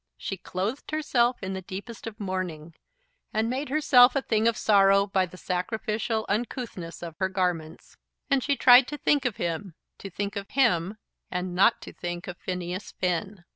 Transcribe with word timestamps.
She 0.17 0.35
clothed 0.35 0.89
herself 0.89 1.43
in 1.43 1.53
the 1.53 1.61
deepest 1.61 2.07
of 2.07 2.19
mourning, 2.19 2.73
and 3.31 3.51
made 3.51 3.69
herself 3.69 4.15
a 4.15 4.23
thing 4.23 4.47
of 4.47 4.57
sorrow 4.57 5.05
by 5.05 5.27
the 5.27 5.37
sacrificial 5.37 6.25
uncouthness 6.27 7.03
of 7.03 7.15
her 7.19 7.29
garments. 7.29 7.97
And 8.27 8.41
she 8.43 8.55
tried 8.55 8.87
to 8.87 8.97
think 8.97 9.25
of 9.25 9.37
him; 9.37 9.75
to 9.99 10.09
think 10.09 10.35
of 10.35 10.49
him, 10.49 10.97
and 11.29 11.53
not 11.53 11.81
to 11.83 11.93
think 11.93 12.27
of 12.27 12.37
Phineas 12.39 12.93
Finn. 12.93 13.43